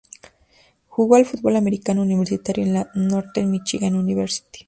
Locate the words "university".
3.93-4.59